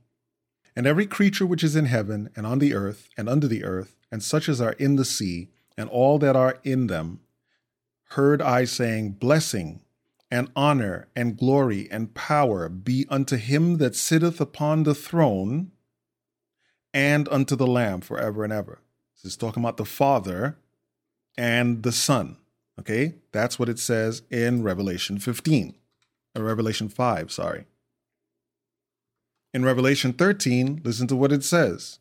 And 0.75 0.87
every 0.87 1.05
creature 1.05 1.45
which 1.45 1.63
is 1.63 1.75
in 1.75 1.85
heaven 1.85 2.29
and 2.35 2.45
on 2.45 2.59
the 2.59 2.73
earth 2.73 3.09
and 3.17 3.27
under 3.27 3.47
the 3.47 3.63
earth 3.63 3.95
and 4.11 4.23
such 4.23 4.47
as 4.47 4.61
are 4.61 4.73
in 4.73 4.95
the 4.95 5.03
sea 5.03 5.49
and 5.77 5.89
all 5.89 6.17
that 6.19 6.35
are 6.35 6.59
in 6.63 6.87
them 6.87 7.19
heard 8.11 8.41
I 8.41 8.63
saying 8.65 9.13
blessing 9.13 9.81
and 10.31 10.49
honor 10.55 11.07
and 11.15 11.37
glory 11.37 11.89
and 11.91 12.13
power 12.13 12.69
be 12.69 13.05
unto 13.09 13.35
him 13.37 13.77
that 13.77 13.95
sitteth 13.95 14.39
upon 14.39 14.83
the 14.83 14.95
throne 14.95 15.71
and 16.97 17.29
unto 17.29 17.55
the 17.55 17.67
lamb 17.67 18.01
forever 18.01 18.43
and 18.43 18.51
ever. 18.51 18.79
This 19.13 19.33
is 19.33 19.37
talking 19.37 19.61
about 19.61 19.77
the 19.77 19.85
Father 19.85 20.57
and 21.37 21.83
the 21.83 21.91
Son. 21.91 22.37
Okay? 22.79 23.13
That's 23.31 23.59
what 23.59 23.69
it 23.69 23.77
says 23.77 24.23
in 24.31 24.63
Revelation 24.63 25.19
15. 25.19 25.75
Or 26.35 26.41
Revelation 26.41 26.89
5, 26.89 27.31
sorry. 27.31 27.65
In 29.53 29.63
Revelation 29.63 30.11
13, 30.11 30.81
listen 30.83 31.05
to 31.05 31.15
what 31.15 31.31
it 31.31 31.43
says. 31.43 31.99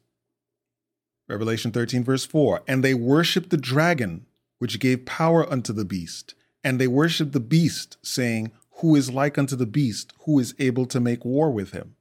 Revelation 1.28 1.72
13, 1.72 2.02
verse 2.02 2.24
4 2.24 2.62
And 2.66 2.82
they 2.82 2.94
worshiped 2.94 3.50
the 3.50 3.58
dragon, 3.58 4.24
which 4.60 4.80
gave 4.80 5.04
power 5.04 5.46
unto 5.52 5.74
the 5.74 5.84
beast. 5.84 6.34
And 6.64 6.80
they 6.80 6.88
worshiped 6.88 7.32
the 7.32 7.40
beast, 7.40 7.98
saying, 8.00 8.50
Who 8.78 8.96
is 8.96 9.10
like 9.10 9.36
unto 9.36 9.56
the 9.56 9.66
beast? 9.66 10.14
Who 10.20 10.38
is 10.38 10.54
able 10.58 10.86
to 10.86 11.00
make 11.00 11.22
war 11.22 11.50
with 11.50 11.72
him? 11.72 11.95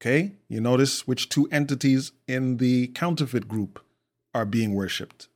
Okay, 0.00 0.32
you 0.48 0.60
notice 0.60 1.06
which 1.06 1.28
two 1.28 1.48
entities 1.50 2.12
in 2.28 2.58
the 2.58 2.88
counterfeit 2.88 3.48
group 3.48 3.80
are 4.34 4.44
being 4.44 4.74
worshiped. 4.74 5.28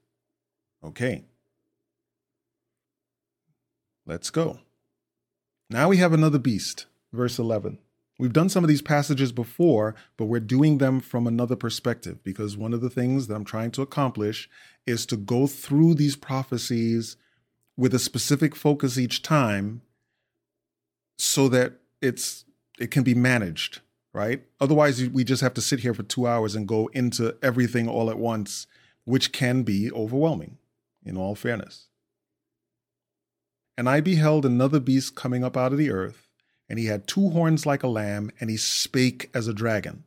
Okay. 0.84 1.24
Let's 4.06 4.30
go. 4.30 4.60
Now 5.70 5.88
we 5.88 5.98
have 5.98 6.12
another 6.12 6.38
beast, 6.38 6.86
verse 7.12 7.38
11. 7.38 7.78
We've 8.18 8.32
done 8.32 8.48
some 8.48 8.64
of 8.64 8.68
these 8.68 8.82
passages 8.82 9.30
before, 9.30 9.94
but 10.16 10.24
we're 10.24 10.40
doing 10.40 10.78
them 10.78 11.00
from 11.00 11.26
another 11.26 11.54
perspective 11.54 12.24
because 12.24 12.56
one 12.56 12.74
of 12.74 12.80
the 12.80 12.90
things 12.90 13.26
that 13.26 13.34
I'm 13.34 13.44
trying 13.44 13.70
to 13.72 13.82
accomplish 13.82 14.48
is 14.86 15.06
to 15.06 15.16
go 15.16 15.46
through 15.46 15.94
these 15.94 16.16
prophecies 16.16 17.16
with 17.76 17.94
a 17.94 17.98
specific 17.98 18.56
focus 18.56 18.98
each 18.98 19.22
time 19.22 19.82
so 21.16 21.48
that 21.48 21.74
it's 22.02 22.44
it 22.80 22.90
can 22.90 23.02
be 23.02 23.14
managed, 23.14 23.80
right? 24.18 24.42
Otherwise 24.60 25.08
we 25.10 25.22
just 25.22 25.42
have 25.42 25.54
to 25.54 25.60
sit 25.60 25.80
here 25.80 25.94
for 25.94 26.02
2 26.02 26.26
hours 26.26 26.56
and 26.56 26.66
go 26.66 26.88
into 26.88 27.36
everything 27.40 27.88
all 27.88 28.10
at 28.10 28.18
once, 28.18 28.66
which 29.04 29.30
can 29.30 29.62
be 29.62 29.92
overwhelming 29.92 30.58
in 31.04 31.16
all 31.16 31.36
fairness. 31.36 31.86
And 33.76 33.88
I 33.88 34.00
beheld 34.00 34.44
another 34.44 34.80
beast 34.80 35.14
coming 35.14 35.44
up 35.44 35.56
out 35.56 35.70
of 35.70 35.78
the 35.78 35.92
earth 35.92 36.28
and 36.68 36.80
he 36.80 36.86
had 36.86 37.06
two 37.06 37.30
horns 37.30 37.64
like 37.64 37.82
a 37.82 37.88
lamb, 37.88 38.30
and 38.38 38.50
he 38.50 38.56
spake 38.58 39.30
as 39.32 39.48
a 39.48 39.54
dragon. 39.54 40.04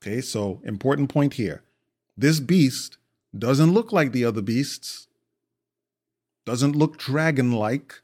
Okay, 0.00 0.20
so 0.20 0.60
important 0.64 1.08
point 1.08 1.34
here. 1.34 1.64
This 2.16 2.38
beast 2.38 2.98
doesn't 3.36 3.72
look 3.72 3.90
like 3.92 4.12
the 4.12 4.24
other 4.24 4.42
beasts, 4.42 5.08
doesn't 6.46 6.76
look 6.76 6.98
dragon 6.98 7.50
like, 7.50 8.02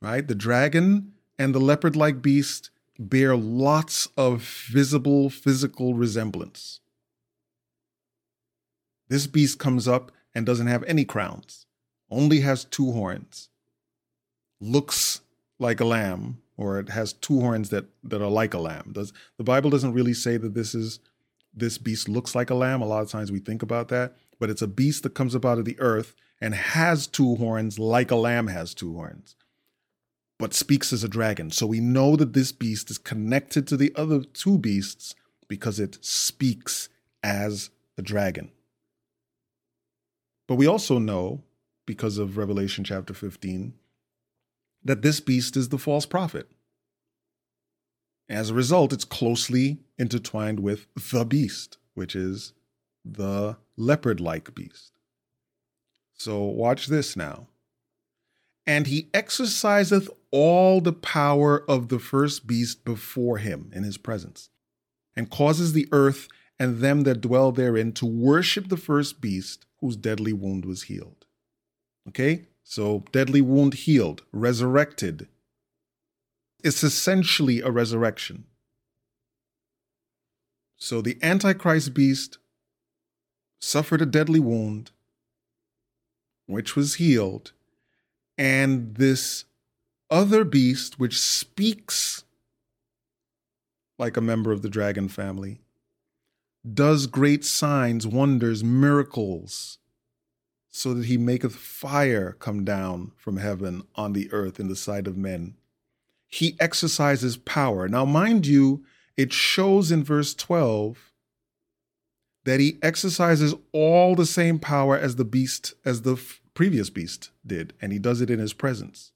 right? 0.00 0.26
The 0.26 0.36
dragon 0.36 1.14
and 1.36 1.52
the 1.52 1.58
leopard 1.58 1.96
like 1.96 2.22
beast 2.22 2.70
bear 2.98 3.36
lots 3.36 4.08
of 4.16 4.42
visible 4.70 5.30
physical 5.30 5.94
resemblance. 5.94 6.80
This 9.08 9.26
beast 9.26 9.58
comes 9.58 9.86
up 9.86 10.10
and 10.34 10.44
doesn't 10.44 10.66
have 10.66 10.82
any 10.84 11.04
crowns, 11.04 11.66
only 12.10 12.40
has 12.40 12.64
two 12.64 12.92
horns, 12.92 13.48
looks 14.60 15.20
like 15.58 15.80
a 15.80 15.84
lamb, 15.84 16.42
or 16.56 16.78
it 16.78 16.88
has 16.90 17.12
two 17.12 17.40
horns 17.40 17.70
that 17.70 17.86
that 18.02 18.22
are 18.22 18.30
like 18.30 18.54
a 18.54 18.58
lamb. 18.58 18.90
Does 18.92 19.12
the 19.36 19.44
Bible 19.44 19.70
doesn't 19.70 19.92
really 19.92 20.14
say 20.14 20.36
that 20.36 20.54
this 20.54 20.74
is 20.74 20.98
this 21.54 21.78
beast 21.78 22.08
looks 22.08 22.34
like 22.34 22.50
a 22.50 22.54
lamb? 22.54 22.82
A 22.82 22.86
lot 22.86 23.02
of 23.02 23.10
times 23.10 23.30
we 23.30 23.38
think 23.38 23.62
about 23.62 23.88
that, 23.88 24.14
but 24.38 24.50
it's 24.50 24.62
a 24.62 24.66
beast 24.66 25.02
that 25.04 25.14
comes 25.14 25.34
up 25.34 25.44
out 25.44 25.58
of 25.58 25.64
the 25.64 25.78
earth 25.78 26.14
and 26.40 26.54
has 26.54 27.06
two 27.06 27.36
horns 27.36 27.78
like 27.78 28.10
a 28.10 28.16
lamb 28.16 28.48
has 28.48 28.74
two 28.74 28.92
horns, 28.94 29.36
but 30.38 30.54
speaks 30.54 30.92
as 30.92 31.02
a 31.02 31.08
dragon. 31.08 31.50
So 31.50 31.66
we 31.66 31.80
know 31.80 32.16
that 32.16 32.32
this 32.32 32.52
beast 32.52 32.90
is 32.90 32.98
connected 32.98 33.66
to 33.68 33.76
the 33.76 33.92
other 33.96 34.22
two 34.22 34.58
beasts 34.58 35.14
because 35.48 35.80
it 35.80 35.98
speaks 36.04 36.88
as 37.22 37.70
a 37.96 38.02
dragon. 38.02 38.50
But 40.46 40.56
we 40.56 40.66
also 40.66 40.98
know, 40.98 41.42
because 41.86 42.18
of 42.18 42.36
Revelation 42.36 42.84
chapter 42.84 43.14
15, 43.14 43.74
that 44.84 45.02
this 45.02 45.20
beast 45.20 45.56
is 45.56 45.70
the 45.70 45.78
false 45.78 46.06
prophet. 46.06 46.48
As 48.28 48.50
a 48.50 48.54
result, 48.54 48.92
it's 48.92 49.04
closely 49.04 49.78
intertwined 49.98 50.60
with 50.60 50.86
the 51.12 51.24
beast, 51.24 51.78
which 51.94 52.14
is 52.14 52.52
the 53.04 53.56
leopard 53.76 54.20
like 54.20 54.54
beast. 54.54 54.92
So 56.12 56.42
watch 56.42 56.86
this 56.86 57.16
now. 57.16 57.48
And 58.66 58.86
he 58.86 59.08
exerciseth 59.14 60.10
all 60.30 60.80
the 60.80 60.92
power 60.92 61.64
of 61.70 61.88
the 61.88 61.98
first 61.98 62.46
beast 62.46 62.84
before 62.84 63.38
him 63.38 63.70
in 63.72 63.84
his 63.84 63.96
presence, 63.96 64.50
and 65.14 65.30
causes 65.30 65.72
the 65.72 65.88
earth 65.92 66.28
and 66.58 66.78
them 66.78 67.02
that 67.02 67.20
dwell 67.20 67.52
therein 67.52 67.92
to 67.92 68.06
worship 68.06 68.68
the 68.68 68.76
first 68.76 69.20
beast 69.20 69.66
whose 69.80 69.96
deadly 69.96 70.32
wound 70.32 70.64
was 70.64 70.84
healed. 70.84 71.26
Okay? 72.08 72.46
So, 72.64 73.04
deadly 73.12 73.40
wound 73.40 73.74
healed, 73.74 74.22
resurrected. 74.32 75.28
It's 76.64 76.82
essentially 76.82 77.60
a 77.60 77.70
resurrection. 77.70 78.44
So, 80.76 81.00
the 81.00 81.18
Antichrist 81.22 81.94
beast 81.94 82.38
suffered 83.60 84.02
a 84.02 84.06
deadly 84.06 84.40
wound, 84.40 84.90
which 86.46 86.74
was 86.74 86.94
healed, 86.94 87.52
and 88.38 88.94
this 88.96 89.44
other 90.10 90.44
beast, 90.44 90.98
which 90.98 91.20
speaks 91.20 92.24
like 93.98 94.16
a 94.16 94.20
member 94.20 94.52
of 94.52 94.62
the 94.62 94.68
dragon 94.68 95.08
family, 95.08 95.60
does 96.74 97.06
great 97.06 97.44
signs, 97.44 98.06
wonders, 98.06 98.62
miracles, 98.62 99.78
so 100.68 100.92
that 100.92 101.06
he 101.06 101.16
maketh 101.16 101.54
fire 101.54 102.32
come 102.32 102.64
down 102.64 103.12
from 103.16 103.38
heaven 103.38 103.82
on 103.94 104.12
the 104.12 104.30
earth 104.32 104.60
in 104.60 104.68
the 104.68 104.76
sight 104.76 105.06
of 105.06 105.16
men. 105.16 105.54
He 106.28 106.56
exercises 106.60 107.36
power. 107.36 107.88
Now, 107.88 108.04
mind 108.04 108.46
you, 108.46 108.84
it 109.16 109.32
shows 109.32 109.90
in 109.90 110.04
verse 110.04 110.34
12 110.34 111.12
that 112.44 112.60
he 112.60 112.78
exercises 112.82 113.54
all 113.72 114.14
the 114.14 114.26
same 114.26 114.58
power 114.58 114.98
as 114.98 115.16
the 115.16 115.24
beast, 115.24 115.74
as 115.84 116.02
the 116.02 116.22
previous 116.56 116.90
beast 116.90 117.30
did, 117.46 117.74
and 117.80 117.92
he 117.92 118.00
does 118.00 118.20
it 118.20 118.30
in 118.30 118.40
his 118.40 118.52
presence. 118.52 119.12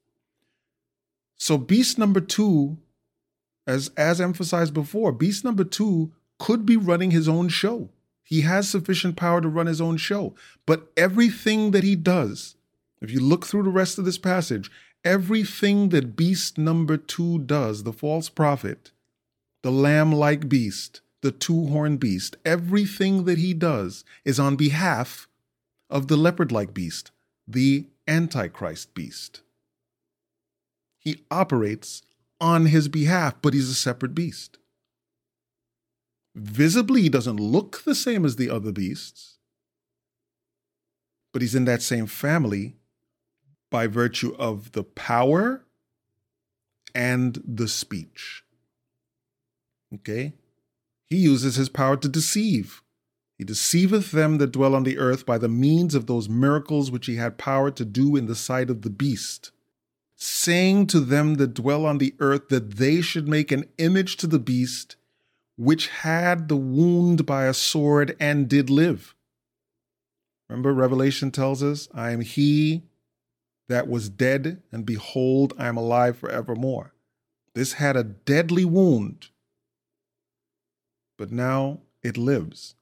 So, 1.37 1.59
beast 1.59 1.99
number 1.99 2.21
two, 2.21 2.79
as, 3.67 3.91
as 3.97 4.21
emphasized 4.21 4.75
before, 4.75 5.11
beast 5.11 5.45
number 5.45 5.65
two 5.65 6.13
could 6.39 6.65
be 6.67 6.77
running 6.77 7.11
his 7.11 7.29
own 7.29 7.49
show. 7.49 7.91
He 8.23 8.43
has 8.43 8.69
sufficient 8.69 9.17
power 9.17 9.41
to 9.41 9.49
run 9.49 9.67
his 9.67 9.81
own 9.81 9.97
show. 9.97 10.35
But 10.67 10.93
everything 10.97 11.73
that 11.73 11.83
he 11.83 11.97
does, 11.97 12.57
if 13.01 13.11
you 13.11 13.21
look 13.21 13.47
through 13.47 13.65
the 13.65 13.71
rest 13.71 13.99
of 13.99 14.05
this 14.05 14.19
passage, 14.19 14.71
everything 15.05 15.89
that 15.89 16.17
beast 16.17 16.59
number 16.59 16.97
two 16.97 17.41
does, 17.41 17.83
the 17.83 17.93
false 17.93 18.29
prophet, 18.29 18.93
the 19.63 19.73
lamb 19.73 20.13
like 20.13 20.49
beast, 20.49 21.01
the 21.23 21.33
two 21.33 21.67
horned 21.69 22.01
beast, 22.01 22.37
everything 22.45 23.25
that 23.25 23.39
he 23.39 23.55
does 23.55 24.05
is 24.25 24.39
on 24.39 24.57
behalf 24.57 25.27
of 25.91 26.09
the 26.09 26.17
leopard 26.17 26.53
like 26.53 26.73
beast, 26.73 27.11
the 27.53 27.87
Antichrist 28.07 28.95
beast. 28.95 29.43
He 30.99 31.25
operates 31.31 32.03
on 32.41 32.67
his 32.67 32.89
behalf, 32.89 33.37
but 33.43 33.55
he's 33.55 33.69
a 33.69 33.75
separate 33.75 34.15
beast 34.15 34.59
visibly 36.35 37.03
he 37.03 37.09
doesn't 37.09 37.37
look 37.37 37.83
the 37.85 37.95
same 37.95 38.25
as 38.25 38.37
the 38.37 38.51
other 38.51 38.73
beasts, 38.73 39.39
but 41.33 41.43
he's 41.43 41.55
in 41.55 41.65
that 41.65 41.83
same 41.83 42.07
family 42.07 42.77
by 43.71 43.87
virtue 43.87 44.35
of 44.39 44.73
the 44.73 44.83
power 44.83 45.65
and 46.95 47.43
the 47.47 47.69
speech. 47.69 48.43
Okay? 49.95 50.35
He 51.09 51.17
uses 51.17 51.57
his 51.57 51.69
power 51.69 51.97
to 51.97 52.09
deceive. 52.09 52.83
He 53.41 53.45
deceiveth 53.45 54.11
them 54.11 54.37
that 54.37 54.53
dwell 54.53 54.75
on 54.75 54.83
the 54.83 54.99
earth 54.99 55.25
by 55.25 55.39
the 55.39 55.49
means 55.49 55.95
of 55.95 56.05
those 56.05 56.29
miracles 56.29 56.91
which 56.91 57.07
he 57.07 57.17
had 57.17 57.39
power 57.39 57.71
to 57.71 57.87
do 57.87 58.15
in 58.15 58.27
the 58.27 58.35
sight 58.35 58.69
of 58.69 58.83
the 58.83 58.91
beast, 58.91 59.51
saying 60.15 60.89
to 60.89 61.01
them 61.01 61.37
that 61.37 61.55
dwell 61.55 61.87
on 61.87 61.97
the 61.97 62.15
earth 62.19 62.51
that 62.51 62.73
they 62.73 63.01
should 63.01 63.27
make 63.27 63.51
an 63.51 63.65
image 63.79 64.19
to 64.19 64.27
the 64.27 64.39
beast 64.39 64.97
which 65.57 65.89
had 65.89 66.49
the 66.49 66.57
wound 66.57 67.25
by 67.25 67.47
a 67.47 67.55
sword 67.55 68.15
and 68.21 68.47
did 68.47 68.69
live. 68.69 69.15
Remember, 70.51 70.75
Revelation 70.75 71.31
tells 71.31 71.63
us, 71.63 71.89
I 71.95 72.11
am 72.11 72.21
he 72.21 72.83
that 73.69 73.89
was 73.89 74.11
dead, 74.11 74.63
and 74.71 74.85
behold, 74.85 75.55
I 75.57 75.67
am 75.67 75.79
alive 75.79 76.19
forevermore. 76.19 76.93
This 77.55 77.73
had 77.73 77.97
a 77.97 78.05
deadly 78.05 78.67
wound, 78.67 79.29
but 81.17 81.33
now 81.33 81.81
it 82.03 82.19
lives. 82.19 82.75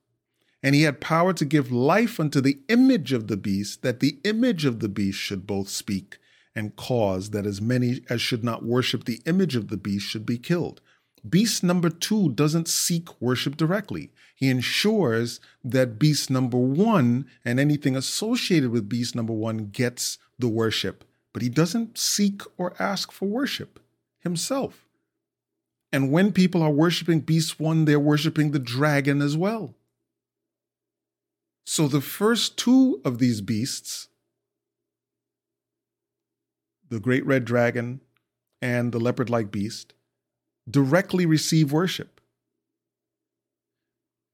And 0.62 0.75
he 0.75 0.83
had 0.83 1.01
power 1.01 1.33
to 1.35 1.44
give 1.44 1.71
life 1.71 2.18
unto 2.18 2.40
the 2.40 2.59
image 2.68 3.12
of 3.12 3.29
the 3.29 3.37
beast, 3.37 3.83
that 3.83 4.01
the 4.01 4.18
image 4.25 4.64
of 4.64 4.81
the 4.81 4.88
beast 4.88 5.18
should 5.18 5.47
both 5.47 5.68
speak 5.68 6.18
and 6.55 6.75
cause 6.75 7.31
that 7.31 7.47
as 7.47 7.61
many 7.61 8.01
as 8.11 8.21
should 8.21 8.42
not 8.42 8.64
worship 8.64 9.05
the 9.05 9.21
image 9.27 9.55
of 9.55 9.68
the 9.68 9.77
beast 9.77 10.07
should 10.07 10.27
be 10.27 10.38
killed. 10.38 10.81
Beast 11.29 11.62
number 11.62 11.88
two 11.88 12.31
doesn't 12.31 12.68
seek 12.68 13.21
worship 13.21 13.57
directly. 13.57 14.11
He 14.35 14.49
ensures 14.49 15.40
that 15.64 15.99
beast 15.99 16.31
number 16.31 16.59
one 16.59 17.27
and 17.44 17.61
anything 17.61 17.97
associated 17.97 18.71
with 18.71 18.88
beast 18.88 19.14
number 19.14 19.33
one 19.33 19.68
gets 19.68 20.18
the 20.38 20.49
worship, 20.49 21.05
but 21.33 21.42
he 21.42 21.49
doesn't 21.49 21.99
seek 21.99 22.42
or 22.57 22.75
ask 22.81 23.12
for 23.12 23.27
worship 23.27 23.81
himself. 24.21 24.87
And 25.92 26.12
when 26.12 26.33
people 26.33 26.62
are 26.62 26.71
worshiping 26.71 27.21
beast 27.21 27.59
one, 27.59 27.85
they're 27.85 27.99
worshiping 27.99 28.51
the 28.51 28.59
dragon 28.59 29.23
as 29.23 29.37
well. 29.37 29.75
So 31.71 31.87
the 31.87 32.01
first 32.01 32.57
two 32.57 32.99
of 33.05 33.19
these 33.19 33.43
beasts, 33.43 34.09
the 36.89 36.99
great 36.99 37.27
red 37.27 37.45
dragon 37.45 38.01
and 38.63 38.91
the 38.91 38.99
leopard 38.99 39.29
like 39.29 39.51
beast, 39.51 39.93
directly 40.69 41.27
receive 41.27 41.71
worship. 41.71 42.23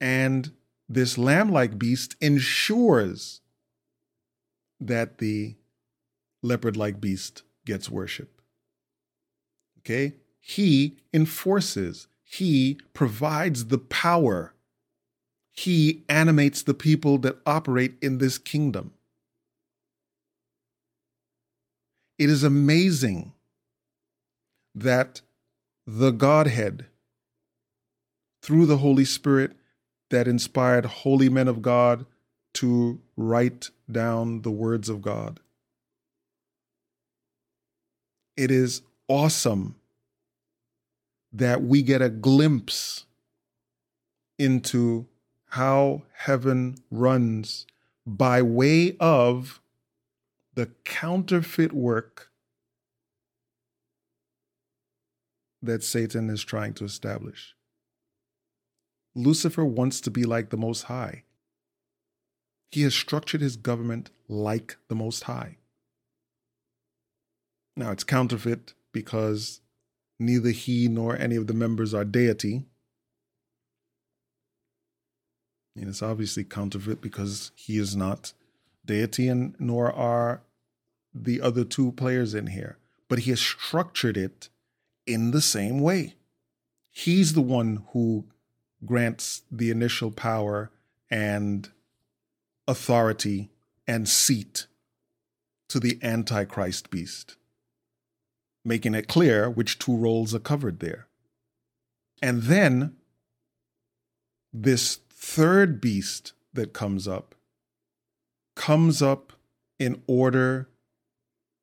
And 0.00 0.52
this 0.88 1.18
lamb 1.18 1.50
like 1.50 1.76
beast 1.76 2.14
ensures 2.20 3.40
that 4.78 5.18
the 5.18 5.56
leopard 6.40 6.76
like 6.76 7.00
beast 7.00 7.42
gets 7.66 7.90
worship. 7.90 8.40
Okay? 9.80 10.14
He 10.38 10.98
enforces, 11.12 12.06
he 12.22 12.78
provides 12.92 13.66
the 13.66 13.78
power, 13.78 14.54
he 15.54 16.02
animates 16.08 16.62
the 16.62 16.74
people 16.74 17.18
that 17.18 17.38
operate 17.46 17.94
in 18.02 18.18
this 18.18 18.38
kingdom. 18.38 18.92
It 22.18 22.28
is 22.28 22.42
amazing 22.42 23.32
that 24.74 25.20
the 25.86 26.10
Godhead 26.10 26.86
through 28.42 28.66
the 28.66 28.78
Holy 28.78 29.04
Spirit 29.04 29.52
that 30.10 30.28
inspired 30.28 30.84
holy 30.84 31.28
men 31.28 31.48
of 31.48 31.62
God 31.62 32.04
to 32.54 33.00
write 33.16 33.70
down 33.90 34.42
the 34.42 34.50
words 34.50 34.88
of 34.88 35.02
God. 35.02 35.40
It 38.36 38.50
is 38.50 38.82
awesome 39.08 39.76
that 41.32 41.62
we 41.62 41.82
get 41.82 42.02
a 42.02 42.08
glimpse 42.08 43.06
into 44.38 45.06
how 45.54 46.02
heaven 46.14 46.74
runs 46.90 47.64
by 48.04 48.42
way 48.42 48.96
of 48.98 49.60
the 50.54 50.66
counterfeit 50.84 51.72
work 51.72 52.32
that 55.62 55.84
Satan 55.84 56.28
is 56.28 56.42
trying 56.42 56.74
to 56.74 56.84
establish. 56.84 57.54
Lucifer 59.14 59.64
wants 59.64 60.00
to 60.00 60.10
be 60.10 60.24
like 60.24 60.50
the 60.50 60.56
Most 60.56 60.82
High. 60.82 61.22
He 62.72 62.82
has 62.82 62.92
structured 62.92 63.40
his 63.40 63.56
government 63.56 64.10
like 64.26 64.76
the 64.88 64.96
Most 64.96 65.22
High. 65.22 65.58
Now, 67.76 67.92
it's 67.92 68.02
counterfeit 68.02 68.74
because 68.90 69.60
neither 70.18 70.50
he 70.50 70.88
nor 70.88 71.16
any 71.16 71.36
of 71.36 71.46
the 71.46 71.54
members 71.54 71.94
are 71.94 72.04
deity. 72.04 72.66
And 75.76 75.88
it's 75.88 76.02
obviously 76.02 76.44
counterfeit 76.44 77.00
because 77.00 77.50
he 77.54 77.78
is 77.78 77.96
not 77.96 78.32
deity, 78.84 79.28
and 79.28 79.56
nor 79.58 79.92
are 79.92 80.42
the 81.14 81.40
other 81.40 81.64
two 81.64 81.92
players 81.92 82.34
in 82.34 82.48
here. 82.48 82.78
But 83.08 83.20
he 83.20 83.30
has 83.30 83.40
structured 83.40 84.16
it 84.16 84.48
in 85.06 85.30
the 85.30 85.40
same 85.40 85.80
way. 85.80 86.14
He's 86.90 87.32
the 87.32 87.40
one 87.40 87.84
who 87.92 88.26
grants 88.84 89.42
the 89.50 89.70
initial 89.70 90.10
power 90.10 90.70
and 91.10 91.70
authority 92.68 93.50
and 93.86 94.08
seat 94.08 94.66
to 95.68 95.80
the 95.80 95.98
Antichrist 96.02 96.90
beast, 96.90 97.36
making 98.64 98.94
it 98.94 99.08
clear 99.08 99.50
which 99.50 99.78
two 99.78 99.96
roles 99.96 100.34
are 100.34 100.40
covered 100.40 100.80
there. 100.80 101.08
And 102.22 102.44
then 102.44 102.96
this 104.52 105.00
third 105.24 105.80
beast 105.80 106.34
that 106.52 106.74
comes 106.74 107.08
up 107.08 107.34
comes 108.54 109.00
up 109.00 109.32
in 109.78 110.02
order 110.06 110.68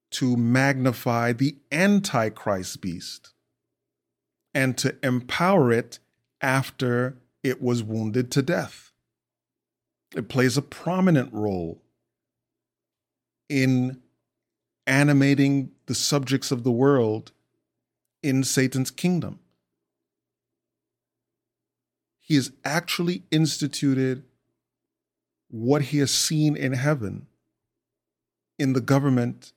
to 0.09 0.35
magnify 0.35 1.31
the 1.31 1.55
Antichrist 1.71 2.81
beast 2.81 3.33
and 4.53 4.77
to 4.79 4.97
empower 5.03 5.71
it 5.71 5.99
after 6.41 7.19
it 7.43 7.61
was 7.61 7.83
wounded 7.83 8.31
to 8.31 8.41
death. 8.41 8.91
It 10.15 10.27
plays 10.27 10.57
a 10.57 10.63
prominent 10.63 11.31
role 11.31 11.83
in 13.47 14.01
animating 14.87 15.71
the 15.85 15.95
subjects 15.95 16.51
of 16.51 16.63
the 16.63 16.71
world 16.71 17.31
in 18.23 18.43
Satan's 18.43 18.91
kingdom. 18.91 19.39
He 22.31 22.35
has 22.35 22.53
actually 22.63 23.23
instituted 23.29 24.23
what 25.49 25.81
he 25.81 25.97
has 25.97 26.11
seen 26.11 26.55
in 26.55 26.71
heaven 26.71 27.27
in 28.57 28.71
the 28.71 28.79
government 28.79 29.51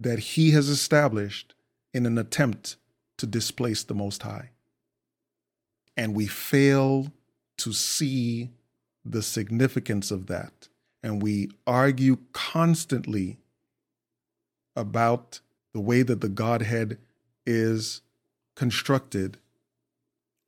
that 0.00 0.18
he 0.18 0.52
has 0.52 0.70
established 0.70 1.54
in 1.92 2.06
an 2.06 2.16
attempt 2.16 2.76
to 3.18 3.26
displace 3.26 3.82
the 3.82 3.92
Most 3.92 4.22
High. 4.22 4.52
And 5.98 6.14
we 6.14 6.26
fail 6.26 7.12
to 7.58 7.74
see 7.74 8.52
the 9.04 9.20
significance 9.20 10.10
of 10.10 10.28
that. 10.28 10.68
And 11.02 11.20
we 11.20 11.50
argue 11.66 12.16
constantly 12.32 13.36
about 14.74 15.40
the 15.74 15.80
way 15.80 16.00
that 16.00 16.22
the 16.22 16.30
Godhead 16.30 16.96
is 17.44 18.00
constructed, 18.56 19.36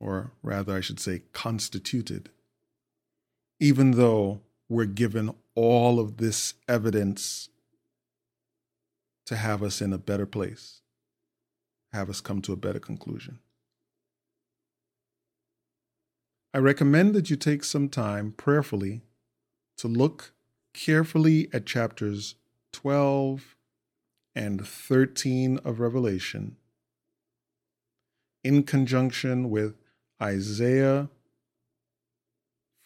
or 0.00 0.32
rather, 0.42 0.74
I 0.74 0.80
should 0.80 0.98
say, 0.98 1.22
constituted, 1.32 2.30
even 3.60 3.92
though 3.92 4.40
we're 4.68 4.86
given 4.86 5.34
all 5.54 6.00
of 6.00 6.16
this 6.16 6.54
evidence 6.66 7.50
to 9.26 9.36
have 9.36 9.62
us 9.62 9.80
in 9.80 9.92
a 9.92 9.98
better 9.98 10.26
place, 10.26 10.80
have 11.92 12.08
us 12.08 12.20
come 12.20 12.40
to 12.42 12.52
a 12.52 12.56
better 12.56 12.80
conclusion. 12.80 13.38
I 16.52 16.58
recommend 16.58 17.14
that 17.14 17.30
you 17.30 17.36
take 17.36 17.62
some 17.62 17.88
time 17.88 18.32
prayerfully 18.32 19.02
to 19.78 19.86
look 19.86 20.32
carefully 20.72 21.48
at 21.52 21.66
chapters 21.66 22.34
12 22.72 23.56
and 24.34 24.66
13 24.66 25.58
of 25.58 25.80
Revelation 25.80 26.56
in 28.42 28.62
conjunction 28.62 29.50
with 29.50 29.74
Isaiah 30.22 31.08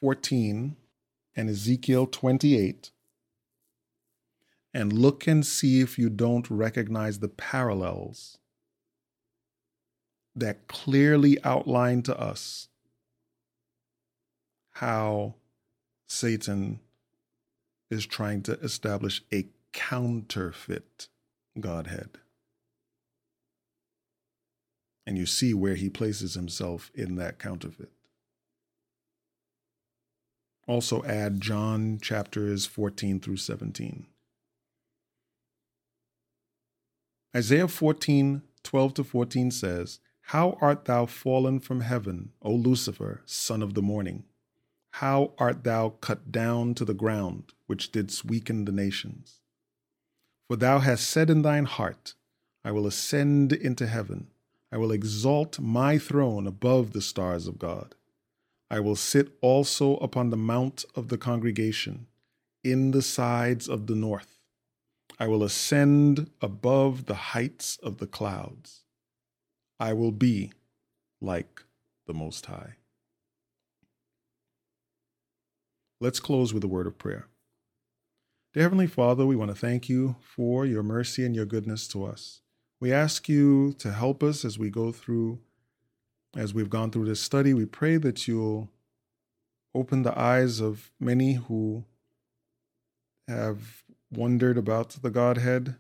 14 0.01 0.77
and 1.35 1.51
Ezekiel 1.51 2.07
28 2.07 2.91
and 4.73 4.93
look 4.93 5.27
and 5.27 5.45
see 5.45 5.81
if 5.81 5.99
you 5.99 6.11
don't 6.11 6.51
recognize 6.51 7.19
the 7.19 7.29
parallels 7.29 8.39
that 10.37 10.67
clearly 10.69 11.43
outline 11.45 12.03
to 12.03 12.19
us 12.19 12.69
how 14.73 15.35
Satan 16.07 16.81
is 17.91 18.07
trying 18.07 18.43
to 18.43 18.59
establish 18.61 19.23
a 19.33 19.47
counterfeit 19.73 21.09
Godhead. 21.59 22.19
And 25.07 25.19
you 25.19 25.27
see 25.27 25.53
where 25.53 25.75
he 25.75 25.91
places 25.91 26.35
himself 26.35 26.91
in 26.95 27.17
that 27.17 27.39
counterfeit. 27.39 27.91
Also, 30.67 31.05
add 31.05 31.41
John 31.41 31.99
chapters 32.01 32.65
14 32.65 33.21
through 33.21 33.37
17. 33.37 34.07
Isaiah 37.37 37.69
14, 37.69 38.43
12 38.63 38.95
to 38.95 39.05
14 39.05 39.51
says, 39.51 39.99
How 40.23 40.57
art 40.61 40.87
thou 40.87 41.05
fallen 41.05 41.61
from 41.61 41.81
heaven, 41.81 42.31
O 42.41 42.53
Lucifer, 42.53 43.23
son 43.27 43.63
of 43.63 43.75
the 43.75 43.83
morning? 43.83 44.25
How 44.93 45.33
art 45.39 45.65
thou 45.65 45.91
cut 46.01 46.31
down 46.31 46.75
to 46.75 46.85
the 46.85 46.95
ground, 46.95 47.53
which 47.67 47.91
didst 47.91 48.25
weaken 48.25 48.65
the 48.65 48.73
nations? 48.73 49.41
For 50.47 50.57
thou 50.57 50.79
hast 50.79 51.09
said 51.09 51.29
in 51.29 51.43
thine 51.43 51.65
heart, 51.65 52.15
I 52.65 52.71
will 52.71 52.87
ascend 52.87 53.53
into 53.53 53.87
heaven. 53.87 54.29
I 54.75 54.77
will 54.77 54.91
exalt 54.91 55.61
my 55.61 55.99
throne 55.99 56.49
above 56.49 56.95
the 56.95 57.01
stars 57.01 57.47
of 57.47 57.61
God. 57.61 57.95
I 58.69 58.81
will 58.81 58.97
sit 58.97 59.29
also 59.41 59.99
upon 59.99 60.31
the 60.31 60.37
mount 60.37 60.85
of 60.97 61.11
the 61.11 61.17
congregation, 61.17 62.09
in 62.65 62.91
the 62.91 63.01
sides 63.01 63.69
of 63.69 63.87
the 63.87 63.95
north. 63.95 64.41
I 65.17 65.29
will 65.29 65.45
ascend 65.45 66.29
above 66.43 67.07
the 67.07 67.15
heights 67.15 67.79
of 67.85 67.99
the 67.99 68.09
clouds. 68.09 68.83
I 69.79 69.93
will 69.93 70.11
be 70.11 70.51
like 71.21 71.63
the 72.09 72.15
Most 72.15 72.47
High. 72.47 72.75
Let's 76.01 76.19
close 76.19 76.53
with 76.53 76.65
a 76.65 76.69
word 76.69 76.89
of 76.89 76.99
prayer. 76.99 77.29
Dear 78.53 78.65
Heavenly 78.65 78.89
Father, 78.89 79.25
we 79.25 79.37
want 79.37 79.53
to 79.53 79.57
thank 79.57 79.89
you 79.89 80.17
for 80.21 80.67
your 80.67 80.83
mercy 80.83 81.25
and 81.25 81.37
your 81.37 81.47
goodness 81.47 81.87
to 81.89 82.05
us. 82.05 82.41
We 82.81 82.93
ask 82.93 83.29
you 83.29 83.73
to 83.79 83.93
help 83.93 84.23
us 84.23 84.45
as 84.45 84.59
we 84.59 84.71
go 84.71 84.93
through, 84.93 85.39
as 86.37 86.53
we've 86.53 86.71
gone 86.71 86.91
through 86.91 87.07
this 87.07 87.21
study. 87.21 87.55
We 87.55 87.67
pray 87.67 87.97
that 87.99 88.29
you'll 88.29 88.69
open 89.75 90.03
the 90.03 90.19
eyes 90.19 90.61
of 90.61 90.91
many 91.01 91.35
who 91.35 91.85
have 93.27 93.85
wondered 94.11 94.59
about 94.59 94.91
the 95.03 95.11
Godhead, 95.11 95.77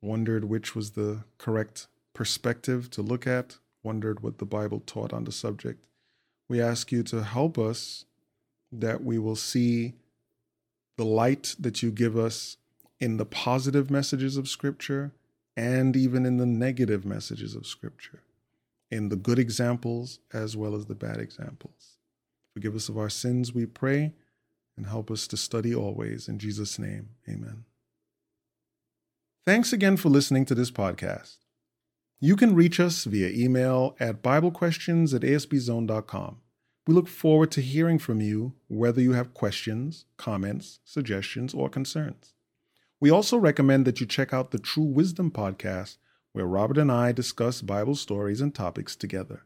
wondered 0.00 0.44
which 0.44 0.74
was 0.74 0.92
the 0.92 1.24
correct 1.38 1.86
perspective 2.14 2.90
to 2.90 3.02
look 3.02 3.26
at, 3.26 3.58
wondered 3.82 4.20
what 4.20 4.38
the 4.38 4.44
Bible 4.44 4.82
taught 4.84 5.12
on 5.12 5.24
the 5.24 5.32
subject. 5.32 5.84
We 6.48 6.60
ask 6.60 6.92
you 6.92 7.02
to 7.04 7.22
help 7.22 7.58
us 7.58 8.04
that 8.70 9.02
we 9.02 9.18
will 9.18 9.36
see 9.36 9.94
the 10.96 11.04
light 11.04 11.54
that 11.58 11.82
you 11.82 11.90
give 11.90 12.16
us 12.16 12.56
in 13.00 13.16
the 13.16 13.24
positive 13.24 13.90
messages 13.90 14.36
of 14.36 14.48
Scripture 14.48 15.12
and 15.56 15.96
even 15.96 16.24
in 16.24 16.38
the 16.38 16.46
negative 16.46 17.04
messages 17.04 17.54
of 17.54 17.66
Scripture, 17.66 18.22
in 18.90 19.08
the 19.08 19.16
good 19.16 19.38
examples 19.38 20.18
as 20.32 20.56
well 20.56 20.74
as 20.74 20.86
the 20.86 20.94
bad 20.94 21.18
examples. 21.18 21.98
Forgive 22.54 22.74
us 22.74 22.88
of 22.88 22.98
our 22.98 23.10
sins, 23.10 23.54
we 23.54 23.66
pray 23.66 24.12
and 24.76 24.86
help 24.86 25.10
us 25.10 25.26
to 25.28 25.36
study 25.36 25.74
always. 25.74 26.28
In 26.28 26.38
Jesus' 26.38 26.78
name, 26.78 27.10
amen. 27.28 27.64
Thanks 29.44 29.72
again 29.72 29.96
for 29.96 30.08
listening 30.08 30.44
to 30.46 30.54
this 30.54 30.70
podcast. 30.70 31.38
You 32.20 32.36
can 32.36 32.54
reach 32.54 32.78
us 32.78 33.04
via 33.04 33.30
email 33.30 33.96
at 33.98 34.22
BibleQuestions 34.22 35.12
at 35.14 35.22
ASBZone.com. 35.22 36.36
We 36.86 36.94
look 36.94 37.08
forward 37.08 37.50
to 37.52 37.60
hearing 37.60 37.98
from 37.98 38.20
you, 38.20 38.54
whether 38.68 39.00
you 39.00 39.12
have 39.12 39.34
questions, 39.34 40.04
comments, 40.16 40.80
suggestions, 40.84 41.54
or 41.54 41.68
concerns. 41.68 42.34
We 43.02 43.10
also 43.10 43.36
recommend 43.36 43.84
that 43.84 44.00
you 44.00 44.06
check 44.06 44.32
out 44.32 44.52
the 44.52 44.60
True 44.60 44.84
Wisdom 44.84 45.32
podcast, 45.32 45.96
where 46.34 46.46
Robert 46.46 46.78
and 46.78 46.92
I 46.92 47.10
discuss 47.10 47.60
Bible 47.60 47.96
stories 47.96 48.40
and 48.40 48.54
topics 48.54 48.94
together. 48.94 49.42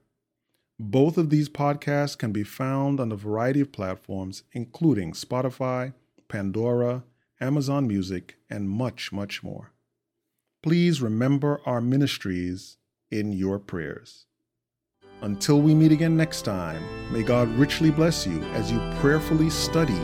Both 0.78 1.16
of 1.16 1.30
these 1.30 1.48
podcasts 1.48 2.18
can 2.18 2.32
be 2.32 2.44
found 2.44 3.00
on 3.00 3.10
a 3.10 3.16
variety 3.16 3.62
of 3.62 3.72
platforms, 3.72 4.42
including 4.52 5.12
Spotify, 5.12 5.94
Pandora, 6.28 7.04
Amazon 7.40 7.88
Music, 7.88 8.36
and 8.50 8.68
much, 8.68 9.10
much 9.10 9.42
more. 9.42 9.72
Please 10.62 11.00
remember 11.00 11.62
our 11.64 11.80
ministries 11.80 12.76
in 13.10 13.32
your 13.32 13.58
prayers. 13.58 14.26
Until 15.22 15.62
we 15.62 15.74
meet 15.74 15.92
again 15.92 16.14
next 16.14 16.42
time, 16.42 16.82
may 17.10 17.22
God 17.22 17.48
richly 17.56 17.90
bless 17.90 18.26
you 18.26 18.38
as 18.52 18.70
you 18.70 18.78
prayerfully 19.00 19.48
study 19.48 19.96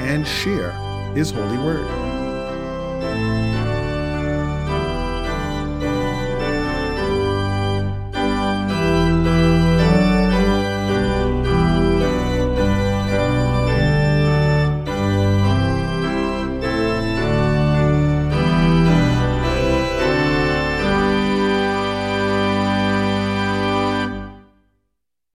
and 0.00 0.26
share 0.26 0.72
His 1.14 1.30
holy 1.30 1.58
word. 1.58 2.05
Thank 3.16 3.50
you. 3.50 3.55